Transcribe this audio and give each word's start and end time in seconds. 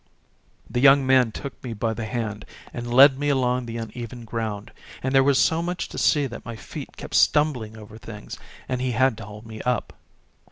The 0.67 0.79
young 0.79 1.05
man 1.05 1.31
took 1.31 1.63
me 1.63 1.73
by 1.73 1.93
the 1.93 2.07
hand 2.07 2.45
and 2.73 2.91
led 2.91 3.19
me 3.19 3.29
along 3.29 3.67
the 3.67 3.77
uneven 3.77 4.25
ground, 4.25 4.71
and 5.03 5.13
there 5.13 5.23
was 5.23 5.37
so 5.37 5.61
much 5.61 5.87
to 5.89 5.99
see 5.99 6.25
that 6.25 6.43
my 6.43 6.55
feet 6.55 6.97
kept 6.97 7.13
stumbling 7.13 7.77
over 7.77 7.99
things, 7.99 8.39
and 8.67 8.81
he 8.81 8.93
had 8.93 9.15
to 9.19 9.25
hold 9.25 9.45
me 9.45 9.61
up. 9.61 9.93